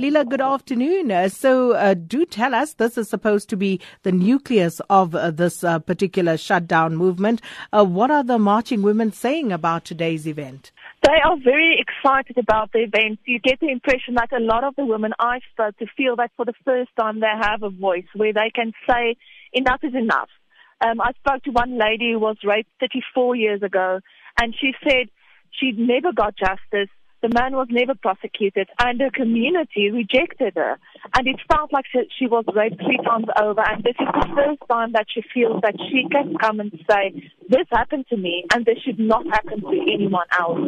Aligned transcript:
Leila, 0.00 0.24
good 0.24 0.40
afternoon. 0.40 1.10
Uh, 1.10 1.28
so, 1.28 1.72
uh, 1.72 1.92
do 1.92 2.24
tell 2.24 2.54
us, 2.54 2.74
this 2.74 2.96
is 2.96 3.08
supposed 3.08 3.48
to 3.48 3.56
be 3.56 3.80
the 4.04 4.12
nucleus 4.12 4.80
of 4.88 5.12
uh, 5.12 5.32
this 5.32 5.64
uh, 5.64 5.80
particular 5.80 6.36
shutdown 6.36 6.94
movement. 6.94 7.42
Uh, 7.72 7.84
what 7.84 8.08
are 8.08 8.22
the 8.22 8.38
marching 8.38 8.80
women 8.82 9.10
saying 9.10 9.50
about 9.50 9.84
today's 9.84 10.28
event? 10.28 10.70
They 11.02 11.18
are 11.24 11.36
very 11.42 11.84
excited 11.84 12.38
about 12.38 12.70
the 12.70 12.84
event. 12.84 13.18
You 13.24 13.40
get 13.40 13.58
the 13.58 13.72
impression 13.72 14.14
that 14.14 14.32
a 14.32 14.38
lot 14.38 14.62
of 14.62 14.76
the 14.76 14.86
women 14.86 15.14
I 15.18 15.40
spoke 15.50 15.76
to 15.78 15.86
feel 15.96 16.14
that 16.14 16.30
for 16.36 16.44
the 16.44 16.54
first 16.64 16.90
time 16.96 17.18
they 17.18 17.26
have 17.26 17.64
a 17.64 17.70
voice 17.70 18.06
where 18.14 18.32
they 18.32 18.52
can 18.54 18.74
say 18.88 19.16
enough 19.52 19.80
is 19.82 19.96
enough. 19.96 20.30
Um, 20.80 21.00
I 21.00 21.10
spoke 21.18 21.42
to 21.42 21.50
one 21.50 21.76
lady 21.76 22.12
who 22.12 22.20
was 22.20 22.36
raped 22.44 22.70
34 22.78 23.34
years 23.34 23.64
ago, 23.64 23.98
and 24.40 24.54
she 24.60 24.74
said 24.88 25.08
she 25.50 25.72
never 25.72 26.12
got 26.12 26.36
justice. 26.36 26.88
The 27.20 27.28
man 27.34 27.56
was 27.56 27.66
never 27.70 27.94
prosecuted, 27.94 28.68
and 28.78 29.00
her 29.00 29.10
community 29.10 29.90
rejected 29.90 30.54
her. 30.54 30.78
And 31.16 31.26
it 31.26 31.40
felt 31.50 31.72
like 31.72 31.84
she, 31.90 32.06
she 32.16 32.26
was 32.28 32.44
raped 32.54 32.80
three 32.80 33.00
times 33.04 33.26
over. 33.40 33.60
And 33.60 33.82
this 33.82 33.96
is 33.98 34.06
the 34.06 34.28
first 34.36 34.62
time 34.70 34.92
that 34.92 35.06
she 35.12 35.22
feels 35.34 35.60
that 35.62 35.74
she 35.90 36.06
can 36.10 36.36
come 36.38 36.60
and 36.60 36.70
say, 36.88 37.30
"This 37.48 37.66
happened 37.72 38.06
to 38.10 38.16
me, 38.16 38.44
and 38.54 38.64
this 38.64 38.78
should 38.84 39.00
not 39.00 39.26
happen 39.26 39.60
to 39.62 39.80
anyone 39.92 40.26
else." 40.38 40.60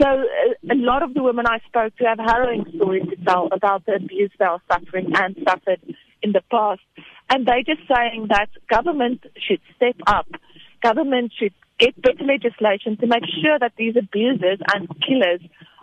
So 0.00 0.08
uh, 0.08 0.72
a 0.72 0.74
lot 0.74 1.04
of 1.04 1.14
the 1.14 1.22
women 1.22 1.46
I 1.46 1.58
spoke 1.68 1.94
to 1.96 2.04
have 2.04 2.18
harrowing 2.18 2.64
stories 2.74 3.06
to 3.10 3.16
tell 3.24 3.48
about 3.52 3.86
the 3.86 3.94
abuse 3.94 4.32
they 4.38 4.44
are 4.44 4.60
suffering 4.70 5.12
and 5.14 5.36
suffered 5.48 5.80
in 6.22 6.32
the 6.32 6.42
past. 6.50 6.80
And 7.30 7.46
they're 7.46 7.62
just 7.62 7.86
saying 7.86 8.26
that 8.30 8.48
government 8.68 9.24
should 9.38 9.60
step 9.76 9.96
up. 10.06 10.26
Government 10.82 11.32
should 11.38 11.54
get 11.78 12.00
better 12.00 12.24
legislation 12.24 12.96
to 12.98 13.06
make 13.06 13.24
sure 13.42 13.58
that 13.58 13.72
these 13.76 13.94
abusers 13.96 14.58
and 14.74 14.88
killers 15.00 15.40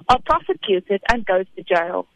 are 0.10 0.20
prosecuted 0.26 1.02
and 1.12 1.26
goes 1.26 1.46
to 1.56 1.64
jail. 1.64 2.08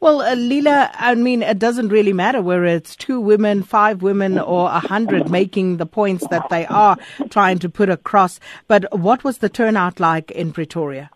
Well, 0.00 0.22
uh, 0.22 0.34
Leila, 0.34 0.90
I 0.94 1.14
mean, 1.14 1.42
it 1.42 1.58
doesn't 1.58 1.88
really 1.88 2.12
matter 2.12 2.40
whether 2.40 2.64
it's 2.64 2.96
two 2.96 3.20
women, 3.20 3.62
five 3.62 4.02
women, 4.02 4.38
or 4.38 4.68
a 4.68 4.80
hundred 4.80 5.30
making 5.30 5.76
the 5.76 5.86
points 5.86 6.26
that 6.28 6.48
they 6.48 6.66
are 6.66 6.96
trying 7.30 7.58
to 7.60 7.68
put 7.68 7.90
across. 7.90 8.40
But 8.66 8.86
what 8.98 9.24
was 9.24 9.38
the 9.38 9.48
turnout 9.48 10.00
like 10.00 10.30
in 10.30 10.52
Pretoria? 10.52 11.10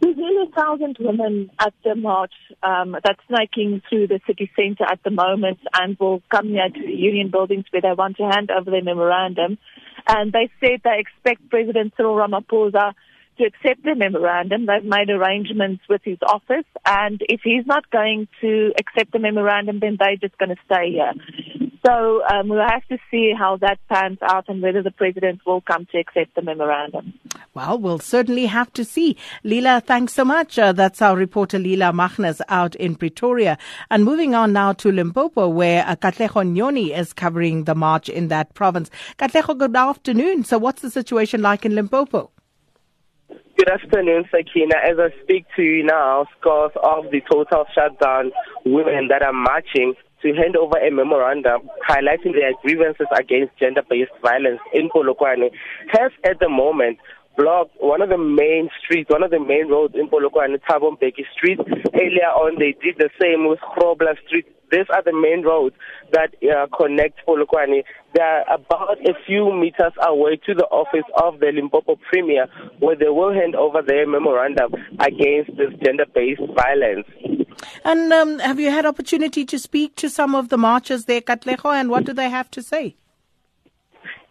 There's 0.00 0.16
nearly 0.16 0.48
a 0.50 0.54
thousand 0.54 0.96
women 0.98 1.50
at 1.60 1.74
the 1.84 1.94
march 1.94 2.32
um, 2.62 2.96
that's 3.04 3.20
snaking 3.28 3.82
through 3.88 4.08
the 4.08 4.20
city 4.26 4.50
centre 4.56 4.84
at 4.84 5.00
the 5.04 5.10
moment 5.10 5.60
and 5.74 5.96
will 5.98 6.22
come 6.30 6.48
here 6.48 6.68
to 6.68 6.80
the 6.80 6.92
union 6.92 7.30
buildings 7.30 7.66
where 7.70 7.82
they 7.82 7.92
want 7.92 8.16
to 8.16 8.24
hand 8.24 8.50
over 8.50 8.70
their 8.70 8.82
memorandum. 8.82 9.58
And 10.08 10.32
they 10.32 10.50
said 10.60 10.80
they 10.82 10.98
expect 10.98 11.48
President 11.50 11.92
Cyril 11.96 12.16
Ramaphosa 12.16 12.94
to 13.38 13.44
accept 13.44 13.82
the 13.84 13.94
memorandum. 13.94 14.66
They've 14.66 14.84
made 14.84 15.10
arrangements 15.10 15.82
with 15.88 16.02
his 16.04 16.18
office, 16.26 16.66
and 16.86 17.20
if 17.28 17.40
he's 17.42 17.66
not 17.66 17.90
going 17.90 18.28
to 18.40 18.72
accept 18.78 19.12
the 19.12 19.18
memorandum, 19.18 19.80
then 19.80 19.96
they're 19.98 20.16
just 20.16 20.38
going 20.38 20.50
to 20.50 20.62
stay 20.66 20.92
here. 20.92 21.12
So 21.84 22.22
um, 22.30 22.48
we'll 22.48 22.68
have 22.68 22.86
to 22.88 22.98
see 23.10 23.32
how 23.36 23.56
that 23.56 23.78
pans 23.88 24.18
out 24.22 24.48
and 24.48 24.62
whether 24.62 24.82
the 24.82 24.92
president 24.92 25.40
will 25.44 25.60
come 25.62 25.86
to 25.90 25.98
accept 25.98 26.34
the 26.36 26.42
memorandum. 26.42 27.14
Well, 27.54 27.76
we'll 27.76 27.98
certainly 27.98 28.46
have 28.46 28.72
to 28.74 28.84
see. 28.84 29.16
Leila, 29.42 29.82
thanks 29.84 30.14
so 30.14 30.24
much. 30.24 30.58
Uh, 30.58 30.72
that's 30.72 31.02
our 31.02 31.16
reporter 31.16 31.58
Leila 31.58 31.92
Magnus 31.92 32.40
out 32.48 32.76
in 32.76 32.94
Pretoria. 32.94 33.58
And 33.90 34.04
moving 34.04 34.32
on 34.34 34.52
now 34.52 34.74
to 34.74 34.92
Limpopo, 34.92 35.48
where 35.48 35.84
uh, 35.86 35.96
Nyoni 35.96 36.96
is 36.96 37.12
covering 37.12 37.64
the 37.64 37.74
march 37.74 38.08
in 38.08 38.28
that 38.28 38.54
province. 38.54 38.88
Katlego, 39.18 39.58
good 39.58 39.74
afternoon. 39.74 40.44
So 40.44 40.58
what's 40.58 40.82
the 40.82 40.90
situation 40.90 41.42
like 41.42 41.66
in 41.66 41.74
Limpopo? 41.74 42.30
Good 43.62 43.80
afternoon, 43.80 44.24
Sakina. 44.28 44.74
As 44.82 44.98
I 44.98 45.14
speak 45.22 45.46
to 45.54 45.62
you 45.62 45.84
now, 45.84 46.26
scores 46.40 46.72
of 46.82 47.12
the 47.12 47.20
total 47.30 47.64
shutdown 47.72 48.32
women 48.66 49.06
that 49.06 49.22
are 49.22 49.32
marching 49.32 49.94
to 50.20 50.34
hand 50.34 50.56
over 50.56 50.76
a 50.78 50.90
memorandum 50.90 51.70
highlighting 51.88 52.34
their 52.34 52.50
grievances 52.62 53.06
against 53.16 53.56
gender-based 53.60 54.10
violence 54.20 54.58
in 54.74 54.90
Polokwane 54.90 55.54
has 55.92 56.10
at 56.24 56.40
the 56.40 56.48
moment 56.48 56.98
blocked 57.38 57.70
one 57.78 58.02
of 58.02 58.08
the 58.08 58.18
main 58.18 58.68
streets, 58.82 59.08
one 59.08 59.22
of 59.22 59.30
the 59.30 59.38
main 59.38 59.68
roads 59.68 59.94
in 59.94 60.10
Polokwane, 60.10 60.58
Thabo 60.68 60.98
Mbeki 60.98 61.22
Street. 61.32 61.60
Earlier 61.94 62.34
on, 62.34 62.58
they 62.58 62.74
did 62.82 62.98
the 62.98 63.10
same 63.22 63.46
with 63.48 63.60
Grobler 63.78 64.18
Street. 64.26 64.46
These 64.72 64.86
are 64.90 65.02
the 65.02 65.12
main 65.12 65.44
roads 65.44 65.76
that 66.12 66.34
uh, 66.42 66.66
connect 66.74 67.20
Polokwane. 67.26 67.84
They 68.14 68.22
are 68.22 68.42
about 68.52 68.98
a 69.06 69.12
few 69.26 69.52
meters 69.52 69.92
away 70.02 70.36
to 70.46 70.54
the 70.54 70.64
office 70.64 71.04
of 71.22 71.40
the 71.40 71.52
Limpopo 71.52 71.96
Premier, 72.10 72.46
where 72.78 72.96
they 72.96 73.08
will 73.08 73.32
hand 73.32 73.54
over 73.54 73.82
their 73.82 74.06
memorandum 74.06 74.72
against 74.98 75.56
this 75.58 75.72
gender-based 75.84 76.40
violence. 76.56 77.06
And 77.84 78.12
um, 78.12 78.38
have 78.38 78.58
you 78.58 78.70
had 78.70 78.86
opportunity 78.86 79.44
to 79.44 79.58
speak 79.58 79.94
to 79.96 80.08
some 80.08 80.34
of 80.34 80.48
the 80.48 80.58
marchers 80.58 81.04
there, 81.04 81.20
Katlego, 81.20 81.74
and 81.74 81.90
what 81.90 82.04
do 82.04 82.12
they 82.12 82.30
have 82.30 82.50
to 82.52 82.62
say? 82.62 82.96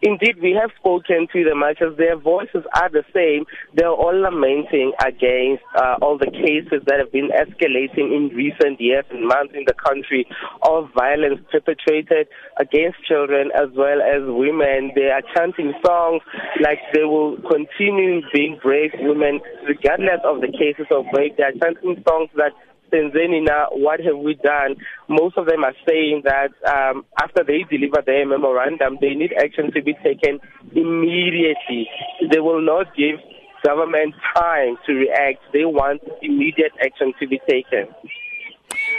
Indeed, 0.02 0.42
we 0.42 0.50
have 0.60 0.70
spoken 0.78 1.28
to 1.32 1.44
the 1.44 1.54
marchers. 1.54 1.96
Their 1.96 2.18
voices 2.18 2.66
are 2.74 2.90
the 2.90 3.04
same. 3.14 3.46
They're 3.74 3.86
all 3.94 4.18
lamenting 4.18 4.90
against 4.98 5.62
uh, 5.78 6.02
all 6.02 6.18
the 6.18 6.26
cases 6.26 6.82
that 6.90 6.98
have 6.98 7.12
been 7.12 7.30
escalating 7.30 8.10
in 8.10 8.34
recent 8.34 8.80
years 8.80 9.04
and 9.10 9.28
months 9.28 9.54
in 9.54 9.62
the 9.64 9.74
country 9.78 10.26
of 10.66 10.90
violence 10.98 11.38
perpetrated 11.52 12.26
against 12.58 12.98
children 13.06 13.50
as 13.54 13.70
well 13.78 14.02
as 14.02 14.26
women. 14.26 14.90
They 14.96 15.06
are 15.06 15.22
chanting 15.36 15.72
songs 15.86 16.22
like 16.58 16.82
they 16.92 17.04
will 17.04 17.38
continue 17.46 18.22
being 18.34 18.58
brave 18.60 18.90
women 18.98 19.40
regardless 19.68 20.18
of 20.24 20.40
the 20.40 20.50
cases 20.50 20.90
of 20.90 21.06
rape. 21.14 21.36
They 21.36 21.44
are 21.44 21.54
chanting 21.62 22.02
songs 22.02 22.30
that 22.34 22.50
Senzeni 22.92 23.42
na, 23.44 23.66
what 23.72 24.00
have 24.00 24.18
we 24.18 24.34
done? 24.34 24.76
Most 25.08 25.38
of 25.38 25.46
them 25.46 25.64
are 25.64 25.74
saying 25.88 26.22
that 26.24 26.50
um, 26.68 27.04
after 27.22 27.42
they 27.44 27.64
deliver 27.70 28.02
their 28.04 28.26
memorandum, 28.26 28.98
they 29.00 29.14
need 29.14 29.32
action 29.32 29.72
to 29.72 29.82
be 29.82 29.94
taken 30.04 30.40
immediately. 30.74 31.88
They 32.30 32.40
will 32.40 32.60
not 32.60 32.94
give 32.96 33.16
government 33.64 34.14
time 34.36 34.76
to 34.86 34.92
react. 34.92 35.38
They 35.52 35.64
want 35.64 36.02
immediate 36.20 36.72
action 36.84 37.12
to 37.20 37.26
be 37.26 37.40
taken. 37.48 37.88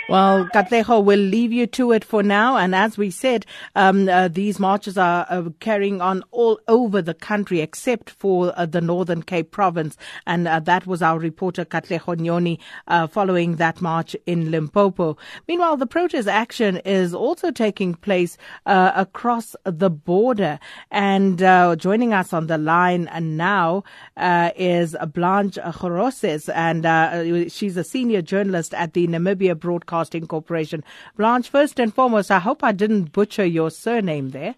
Well, 0.10 0.50
Katlego 0.54 1.02
will 1.02 1.18
leave 1.18 1.54
you 1.54 1.66
to 1.68 1.94
it 1.94 2.04
for 2.04 2.24
now. 2.24 2.58
And 2.58 2.76
as 2.76 2.98
we 2.98 3.10
said, 3.10 3.46
um, 3.74 4.10
uh, 4.10 4.28
these 4.28 4.60
marches 4.60 4.98
are 4.98 5.26
uh, 5.30 5.44
carrying 5.62 6.02
on 6.02 6.24
all 6.32 6.60
over 6.68 7.02
the 7.02 7.14
country 7.14 7.62
except 7.62 8.10
for 8.10 8.52
uh, 8.58 8.66
the 8.66 8.82
Northern 8.82 9.24
Cape 9.24 9.52
province. 9.52 9.96
And 10.28 10.46
uh, 10.46 10.60
that 10.60 10.86
was 10.86 11.02
our 11.02 11.18
reporter, 11.18 11.64
Katlego 11.64 12.18
Nyoni, 12.18 12.60
uh, 12.90 13.08
following 13.08 13.56
that 13.56 13.82
march 13.82 14.14
in 14.26 14.52
Limpopo. 14.52 15.16
Meanwhile, 15.48 15.78
the 15.78 15.88
protest 15.88 16.28
action 16.28 16.78
is 16.84 17.14
also 17.14 17.50
taking 17.50 17.94
place 17.94 18.38
uh, 18.66 18.92
across 18.96 19.56
the 19.64 19.90
border. 19.90 20.60
And 20.92 21.38
joining 21.80 22.14
us 22.14 22.34
on 22.34 22.48
the 22.48 22.58
line 22.58 23.10
now 23.38 23.86
is 24.18 24.98
Blanche 25.14 25.56
Goroses, 25.56 26.50
and 26.54 27.52
she's 27.52 27.78
a 27.78 27.84
senior 27.86 28.22
journalist 28.22 28.74
at 28.74 28.94
the 28.94 29.08
Namibia 29.08 29.58
Broadcast 29.58 29.93
Broadcasting 29.94 30.26
Corporation. 30.26 30.84
Blanche, 31.18 31.50
first 31.50 31.80
and 31.80 31.94
foremost, 31.94 32.32
I 32.32 32.40
hope 32.40 32.64
I 32.64 32.72
didn't 32.72 33.12
butcher 33.12 33.46
your 33.46 33.70
surname 33.70 34.32
there. 34.32 34.56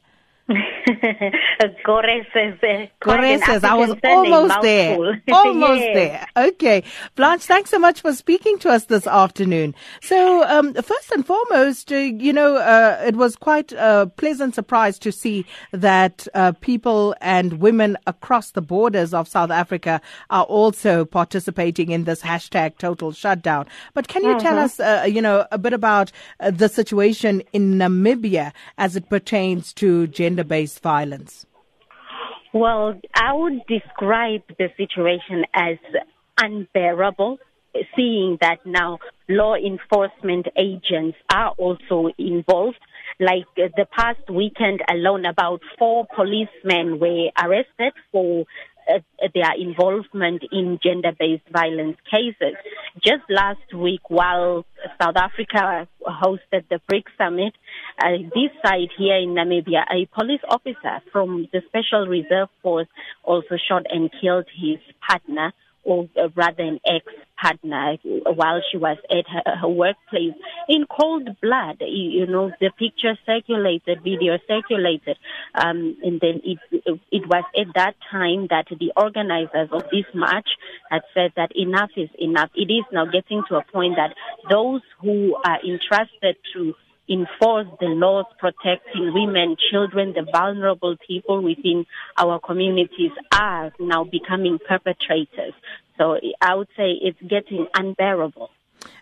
Goreses. 3.02 3.64
I 3.64 3.76
was 3.76 3.96
almost 4.04 4.62
there. 4.62 5.22
Almost 5.32 5.82
yes. 5.82 5.96
there. 5.96 6.46
Okay. 6.48 6.84
Blanche, 7.16 7.44
thanks 7.44 7.70
so 7.72 7.80
much 7.80 8.02
for 8.02 8.14
speaking 8.14 8.60
to 8.60 8.70
us 8.70 8.86
this 8.86 9.08
afternoon. 9.08 9.74
So, 10.02 10.44
um, 10.44 10.74
first 10.74 11.12
and 11.12 11.26
foremost, 11.26 11.92
uh, 11.92 11.96
you 11.96 12.32
know, 12.34 12.58
uh, 12.58 13.02
it 13.06 13.16
was 13.16 13.36
quite 13.36 13.72
a 13.72 14.12
pleasant 14.16 14.54
surprise 14.56 15.00
to 15.00 15.12
see 15.12 15.46
that 15.72 16.28
uh, 16.34 16.52
people 16.62 17.16
and 17.22 17.60
women 17.60 17.98
across 18.06 18.52
the 18.52 18.62
borders 18.62 19.14
of 19.14 19.28
South 19.28 19.52
Africa 19.52 20.02
are 20.30 20.44
also 20.44 21.06
participating 21.06 21.92
in 21.92 22.04
this 22.04 22.22
hashtag 22.22 22.78
total 22.78 23.12
shutdown. 23.12 23.66
But 23.94 24.08
can 24.08 24.24
you 24.24 24.30
mm-hmm. 24.36 24.40
tell 24.40 24.60
us, 24.60 24.80
uh, 24.80 25.06
you 25.10 25.22
know, 25.22 25.48
a 25.52 25.58
bit 25.58 25.74
about 25.74 26.12
uh, 26.40 26.52
the 26.52 26.70
situation 26.70 27.42
in 27.54 27.76
Namibia 27.76 28.52
as 28.78 28.96
it 28.96 29.10
pertains 29.10 29.74
to 29.74 30.08
gender 30.08 30.36
gender 30.36 30.44
violence? 30.80 31.46
Well, 32.54 33.00
I 33.14 33.34
would 33.34 33.62
describe 33.68 34.44
the 34.58 34.70
situation 34.78 35.44
as 35.54 35.78
unbearable, 36.40 37.38
seeing 37.96 38.38
that 38.40 38.66
now 38.66 39.00
law 39.28 39.56
enforcement 39.56 40.48
agents 40.58 41.18
are 41.34 41.50
also 41.58 42.10
involved. 42.18 42.80
Like 43.20 43.46
uh, 43.58 43.68
the 43.76 43.86
past 43.92 44.30
weekend 44.30 44.82
alone, 44.90 45.26
about 45.26 45.62
four 45.78 46.06
policemen 46.16 47.00
were 47.00 47.30
arrested 47.42 47.94
for 48.12 48.46
their 49.34 49.54
involvement 49.58 50.44
in 50.52 50.80
gender-based 50.84 51.48
violence 51.52 51.98
cases. 52.10 52.56
Just 53.04 53.24
last 53.30 53.74
week, 53.74 54.10
while 54.10 54.66
South 55.02 55.16
Africa 55.16 55.88
hosted 56.06 56.64
the 56.70 56.80
BRICS 56.92 57.12
summit, 57.18 57.54
uh, 58.04 58.18
this 58.34 58.52
side 58.64 58.90
here 58.98 59.18
in 59.18 59.30
Namibia, 59.30 59.84
a 59.92 60.06
police 60.18 60.42
officer 60.50 61.02
from 61.12 61.48
the 61.52 61.62
Special 61.68 62.08
Reserve 62.08 62.50
Force 62.62 62.88
also 63.24 63.56
shot 63.68 63.84
and 63.90 64.12
killed 64.22 64.46
his 64.56 64.80
partner 65.08 65.54
or 65.86 66.10
rather 66.36 66.64
an 66.64 66.80
ex 66.86 67.06
partner 67.42 67.98
while 68.04 68.62
she 68.72 68.78
was 68.78 68.98
at 69.10 69.26
her, 69.28 69.58
her 69.62 69.68
workplace 69.68 70.34
in 70.68 70.86
cold 70.90 71.30
blood. 71.42 71.78
You, 71.80 72.22
you, 72.22 72.28
know, 72.28 72.52
the 72.60 72.72
picture 72.78 73.18
circulated, 73.26 74.04
video 74.04 74.38
circulated, 74.48 75.18
um, 75.54 75.98
and 76.04 76.20
then 76.20 76.42
it 76.44 76.60
it 77.12 77.28
was 77.28 77.44
at 77.58 77.68
that 77.76 77.94
time 78.12 78.48
that 78.50 78.66
the 78.70 78.92
organizers 78.98 79.70
of 79.72 79.84
this 79.92 80.06
march 80.14 80.48
had 80.90 81.02
said 81.14 81.32
that 81.36 81.52
enough 81.56 81.92
is 81.96 82.10
enough. 82.20 82.50
It 82.56 82.72
is 82.72 82.86
now 82.92 83.06
getting 83.06 83.44
to 83.50 83.58
a 83.58 83.64
point 83.72 83.96
that 83.98 84.16
those 84.50 84.82
who 85.02 85.36
are 85.46 85.60
entrusted 85.64 86.38
to 86.54 86.74
enforce 87.10 87.68
the 87.80 87.88
laws 87.88 88.26
protecting 88.40 89.14
women, 89.14 89.56
children, 89.72 90.14
the 90.14 90.26
vulnerable 90.32 90.96
people 91.08 91.42
within 91.42 91.86
our 92.18 92.40
communities 92.40 93.12
are 93.34 93.72
now 93.80 94.04
becoming 94.04 94.60
perpetrators. 94.68 95.54
So 95.98 96.18
I 96.42 96.56
would 96.56 96.68
say 96.76 96.92
it's 97.02 97.22
getting 97.22 97.68
unbearable. 97.76 98.50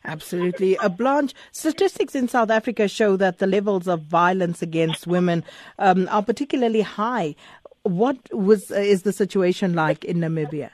Absolutely. 0.06 0.78
Uh, 0.78 0.90
Blanche, 0.90 1.34
statistics 1.52 2.16
in 2.16 2.28
South 2.28 2.50
Africa 2.50 2.88
show 2.88 3.18
that 3.18 3.40
the 3.40 3.48
levels 3.48 3.88
of 3.88 4.04
violence 4.04 4.62
against 4.62 5.08
women 5.08 5.44
um, 5.80 6.08
are 6.12 6.24
particularly 6.24 6.82
high. 6.82 7.36
What 7.84 8.18
was 8.32 8.72
uh, 8.72 8.76
is 8.76 9.04
the 9.04 9.12
situation 9.12 9.74
like 9.74 10.06
in 10.06 10.18
Namibia? 10.18 10.70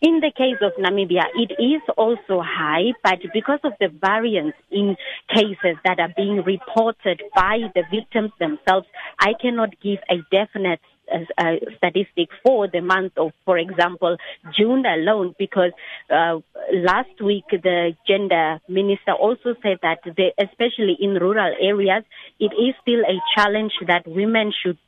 In 0.00 0.20
the 0.20 0.30
case 0.30 0.58
of 0.62 0.72
Namibia, 0.78 1.24
it 1.34 1.52
is 1.60 1.82
also 1.96 2.40
high, 2.40 2.92
but 3.02 3.18
because 3.34 3.58
of 3.64 3.72
the 3.80 3.88
variance 3.88 4.54
in 4.70 4.96
cases 5.28 5.76
that 5.84 5.98
are 5.98 6.12
being 6.16 6.42
reported 6.44 7.20
by 7.34 7.58
the 7.74 7.82
victims 7.90 8.30
themselves, 8.38 8.86
I 9.18 9.32
cannot 9.40 9.70
give 9.82 9.98
a 10.08 10.18
definite 10.30 10.80
uh, 11.12 11.52
statistic 11.76 12.28
for 12.44 12.68
the 12.68 12.80
month 12.80 13.12
of, 13.16 13.32
for 13.44 13.58
example, 13.58 14.16
June 14.56 14.84
alone, 14.86 15.34
because 15.38 15.72
uh, 16.10 16.38
last 16.72 17.20
week 17.22 17.44
the 17.50 17.92
gender 18.06 18.60
minister 18.68 19.12
also 19.12 19.54
said 19.62 19.78
that, 19.82 19.98
especially 20.38 20.96
in 21.00 21.14
rural 21.14 21.54
areas, 21.60 22.04
it 22.38 22.52
is 22.52 22.74
still 22.82 23.00
a 23.00 23.18
challenge 23.34 23.72
that 23.86 24.06
women 24.06 24.52
should 24.62 24.78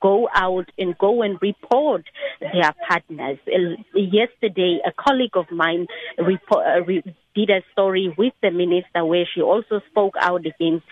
go 0.00 0.28
out 0.34 0.68
and 0.78 0.96
go 0.98 1.22
and 1.22 1.38
report 1.40 2.04
their 2.40 2.74
partners. 2.88 3.38
Yesterday, 3.94 4.80
a 4.86 4.92
colleague 4.92 5.36
of 5.36 5.46
mine 5.50 5.86
report, 6.18 6.66
uh, 6.66 6.84
re- 6.84 7.14
did 7.38 7.50
a 7.50 7.62
story 7.72 8.12
with 8.18 8.32
the 8.42 8.50
minister 8.50 9.04
where 9.04 9.24
she 9.32 9.40
also 9.40 9.80
spoke 9.90 10.14
out 10.20 10.44
against 10.44 10.84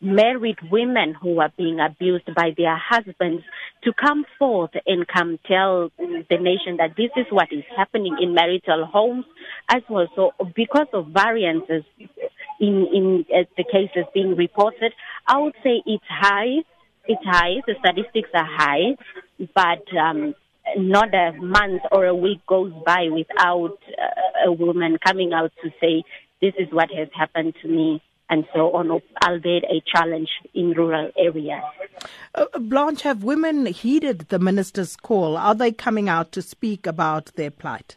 married 0.00 0.58
women 0.70 1.14
who 1.20 1.40
are 1.40 1.52
being 1.56 1.80
abused 1.80 2.28
by 2.36 2.50
their 2.56 2.76
husbands 2.76 3.42
to 3.82 3.92
come 3.92 4.24
forth 4.38 4.70
and 4.86 5.06
come 5.08 5.38
tell 5.46 5.90
the 5.98 6.38
nation 6.38 6.76
that 6.78 6.94
this 6.96 7.10
is 7.16 7.26
what 7.30 7.48
is 7.50 7.64
happening 7.76 8.16
in 8.20 8.34
marital 8.34 8.86
homes 8.86 9.24
as 9.68 9.82
well. 9.90 10.06
So 10.14 10.32
because 10.54 10.86
of 10.92 11.08
variances 11.08 11.82
in, 12.60 12.86
in 12.94 13.24
uh, 13.34 13.42
the 13.56 13.64
cases 13.64 14.04
being 14.14 14.36
reported, 14.36 14.92
I 15.26 15.38
would 15.38 15.54
say 15.64 15.82
it's 15.84 16.04
high. 16.08 16.62
It's 17.06 17.24
high. 17.24 17.54
The 17.66 17.74
statistics 17.80 18.30
are 18.34 18.48
high, 18.48 18.96
but 19.54 19.84
um, 19.98 20.34
not 20.76 21.12
a 21.14 21.32
month 21.32 21.82
or 21.90 22.06
a 22.06 22.14
week 22.14 22.40
goes 22.46 22.72
by 22.86 23.08
without 23.10 23.78
uh, 23.98 24.11
a 24.44 24.52
woman 24.52 24.98
coming 25.04 25.32
out 25.32 25.52
to 25.62 25.70
say, 25.80 26.04
this 26.40 26.54
is 26.58 26.68
what 26.72 26.90
has 26.90 27.08
happened 27.14 27.54
to 27.62 27.68
me, 27.68 28.02
and 28.28 28.44
so 28.54 28.72
on, 28.72 28.90
albeit 29.24 29.64
a 29.64 29.82
challenge 29.94 30.28
in 30.54 30.70
rural 30.70 31.10
areas. 31.18 31.62
Uh, 32.34 32.46
Blanche, 32.58 33.02
have 33.02 33.22
women 33.22 33.66
heeded 33.66 34.20
the 34.28 34.38
minister's 34.38 34.96
call? 34.96 35.36
Are 35.36 35.54
they 35.54 35.70
coming 35.70 36.08
out 36.08 36.32
to 36.32 36.42
speak 36.42 36.86
about 36.86 37.26
their 37.36 37.50
plight? 37.50 37.96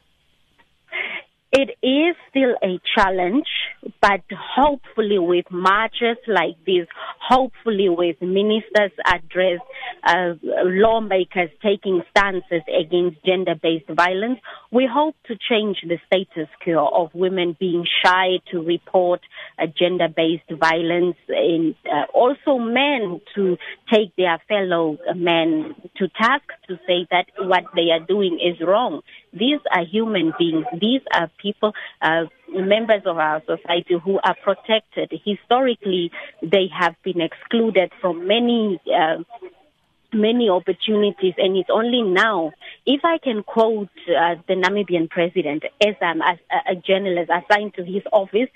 It 1.51 1.69
is 1.81 2.15
still 2.29 2.55
a 2.61 2.79
challenge, 2.95 3.47
but 4.01 4.21
hopefully 4.31 5.19
with 5.19 5.45
marches 5.51 6.17
like 6.27 6.57
this, 6.65 6.87
hopefully 7.19 7.89
with 7.89 8.21
ministers 8.21 8.91
address, 9.05 9.59
uh, 10.03 10.33
lawmakers 10.63 11.49
taking 11.63 12.01
stances 12.11 12.61
against 12.79 13.23
gender-based 13.25 13.89
violence, 13.95 14.39
we 14.71 14.87
hope 14.91 15.15
to 15.27 15.35
change 15.49 15.77
the 15.83 15.97
status 16.07 16.49
quo 16.63 16.87
of 16.93 17.13
women 17.13 17.55
being 17.59 17.85
shy 18.03 18.39
to 18.51 18.61
report 18.61 19.21
uh, 19.59 19.65
gender-based 19.77 20.49
violence 20.59 21.15
and 21.29 21.75
uh, 21.85 22.05
also 22.13 22.57
men 22.57 23.21
to 23.33 23.57
take 23.91 24.15
their 24.15 24.39
fellow 24.47 24.97
men 25.15 25.75
to 25.97 26.07
task 26.09 26.43
to 26.67 26.75
say 26.87 27.07
that 27.11 27.25
what 27.39 27.63
they 27.75 27.89
are 27.91 28.05
doing 28.05 28.39
is 28.41 28.59
wrong. 28.65 29.01
These 29.33 29.59
are 29.71 29.83
human 29.83 30.33
beings. 30.39 30.65
These 30.79 31.01
are 31.13 31.29
people, 31.41 31.73
uh, 32.01 32.25
members 32.61 33.01
of 33.05 33.17
our 33.17 33.41
society 33.45 33.95
who 34.03 34.19
are 34.23 34.35
protected. 34.43 35.11
Historically, 35.23 36.11
they 36.41 36.67
have 36.77 36.95
been 37.03 37.21
excluded 37.21 37.91
from 38.01 38.27
many 38.27 38.79
uh, 38.93 39.17
many 40.13 40.49
opportunities, 40.49 41.33
and 41.37 41.57
it's 41.57 41.69
only 41.69 42.01
now. 42.01 42.53
If 42.85 43.01
I 43.03 43.17
can 43.17 43.43
quote 43.43 43.89
uh, 44.07 44.35
the 44.47 44.53
Namibian 44.53 45.09
president, 45.09 45.63
as 45.85 45.95
I'm 46.01 46.21
a, 46.21 46.37
a 46.69 46.75
journalist 46.75 47.29
assigned 47.29 47.73
to 47.75 47.83
his 47.83 48.03
office, 48.11 48.49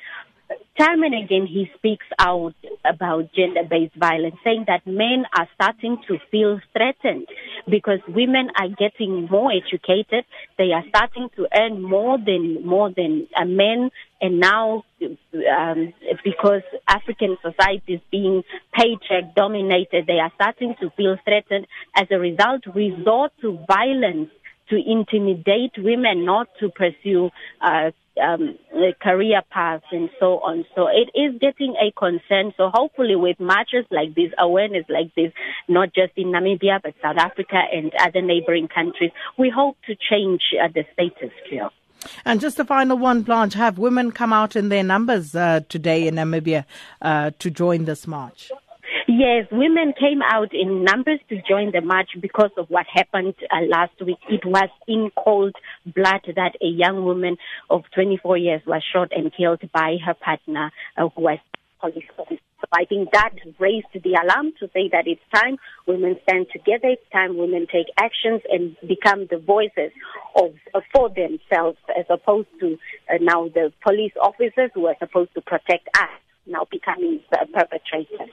time 0.77 1.03
and 1.03 1.13
again 1.13 1.45
he 1.45 1.69
speaks 1.77 2.05
out 2.17 2.53
about 2.85 3.33
gender-based 3.33 3.95
violence, 3.95 4.35
saying 4.43 4.65
that 4.67 4.85
men 4.87 5.25
are 5.37 5.47
starting 5.55 5.97
to 6.07 6.17
feel 6.31 6.59
threatened 6.73 7.27
because 7.69 7.99
women 8.07 8.49
are 8.57 8.69
getting 8.69 9.27
more 9.29 9.51
educated. 9.51 10.25
They 10.57 10.71
are 10.71 10.83
starting 10.89 11.29
to 11.35 11.47
earn 11.55 11.81
more 11.81 12.17
than 12.17 12.65
more 12.65 12.89
than 12.89 13.27
a 13.39 13.45
men, 13.45 13.91
and 14.21 14.39
now 14.39 14.85
um, 15.01 15.93
because 16.23 16.63
African 16.87 17.37
society 17.41 17.95
is 17.95 18.01
being 18.11 18.43
paycheck 18.73 19.35
dominated, 19.35 20.05
they 20.07 20.19
are 20.19 20.31
starting 20.35 20.75
to 20.81 20.89
feel 20.91 21.17
threatened. 21.23 21.67
As 21.95 22.07
a 22.11 22.19
result, 22.19 22.63
resort 22.73 23.31
to 23.41 23.59
violence 23.67 24.29
to 24.69 24.75
intimidate 24.75 25.73
women 25.77 26.25
not 26.25 26.47
to 26.59 26.69
pursue 26.69 27.29
uh, 27.61 27.91
um, 28.21 28.57
career 29.01 29.41
paths 29.49 29.85
and 29.91 30.09
so 30.19 30.39
on. 30.39 30.65
So 30.75 30.87
it 30.87 31.09
is 31.17 31.39
getting 31.39 31.75
a 31.75 31.91
concern. 31.97 32.53
So 32.57 32.69
hopefully 32.73 33.15
with 33.15 33.39
marches 33.39 33.85
like 33.91 34.15
this, 34.15 34.31
awareness 34.37 34.85
like 34.89 35.13
this, 35.15 35.31
not 35.67 35.93
just 35.93 36.13
in 36.15 36.27
Namibia, 36.27 36.81
but 36.81 36.93
South 37.01 37.17
Africa 37.17 37.61
and 37.71 37.91
other 37.99 38.21
neighboring 38.21 38.67
countries, 38.67 39.11
we 39.37 39.49
hope 39.49 39.77
to 39.87 39.95
change 39.95 40.41
uh, 40.61 40.67
the 40.73 40.83
status 40.93 41.33
quo. 41.47 41.69
And 42.23 42.39
just 42.39 42.59
a 42.59 42.65
final 42.65 42.97
one, 42.97 43.23
Blanche, 43.23 43.55
have 43.55 43.77
women 43.77 44.11
come 44.11 44.31
out 44.31 44.55
in 44.55 44.69
their 44.69 44.83
numbers 44.83 45.35
uh, 45.35 45.61
today 45.67 46.07
in 46.07 46.15
Namibia 46.15 46.65
uh, 47.01 47.31
to 47.39 47.49
join 47.49 47.85
this 47.85 48.07
march? 48.07 48.51
Yes, 49.19 49.47
women 49.51 49.91
came 49.99 50.21
out 50.21 50.53
in 50.53 50.85
numbers 50.85 51.19
to 51.27 51.41
join 51.41 51.73
the 51.73 51.81
march 51.81 52.11
because 52.21 52.51
of 52.57 52.69
what 52.69 52.85
happened 52.87 53.33
uh, 53.51 53.65
last 53.67 53.91
week. 53.99 54.19
It 54.29 54.45
was 54.45 54.69
in 54.87 55.11
cold 55.21 55.53
blood 55.85 56.21
that 56.37 56.55
a 56.61 56.65
young 56.65 57.03
woman 57.03 57.35
of 57.69 57.83
24 57.93 58.37
years 58.37 58.61
was 58.65 58.81
shot 58.93 59.09
and 59.11 59.29
killed 59.35 59.61
by 59.73 59.97
her 60.05 60.13
partner, 60.13 60.71
uh, 60.95 61.09
who 61.09 61.23
was 61.23 61.39
police 61.81 62.05
officer. 62.17 62.39
So 62.61 62.67
I 62.71 62.85
think 62.85 63.11
that 63.11 63.31
raised 63.59 63.91
the 63.93 64.13
alarm 64.23 64.53
to 64.61 64.69
say 64.73 64.87
that 64.93 65.03
it's 65.05 65.19
time 65.35 65.57
women 65.85 66.15
stand 66.23 66.47
together. 66.53 66.87
It's 66.87 67.11
time 67.11 67.35
women 67.35 67.67
take 67.69 67.87
actions 67.97 68.39
and 68.49 68.77
become 68.87 69.27
the 69.29 69.37
voices 69.37 69.91
of 70.37 70.53
uh, 70.73 70.79
for 70.95 71.09
themselves, 71.09 71.77
as 71.91 72.05
opposed 72.09 72.47
to 72.61 72.77
uh, 73.13 73.17
now 73.19 73.49
the 73.49 73.73
police 73.85 74.13
officers 74.21 74.71
who 74.73 74.85
are 74.85 74.95
supposed 74.97 75.33
to 75.33 75.41
protect 75.41 75.89
us 75.99 76.09
now 76.49 76.65
becoming 76.71 77.19
the 77.31 77.45
perpetrators. 77.53 78.31